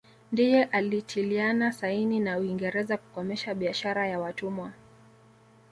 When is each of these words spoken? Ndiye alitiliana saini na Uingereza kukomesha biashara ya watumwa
Ndiye 0.31 0.63
alitiliana 0.63 1.71
saini 1.71 2.19
na 2.19 2.37
Uingereza 2.37 2.97
kukomesha 2.97 3.53
biashara 3.55 4.07
ya 4.07 4.19
watumwa 4.19 4.73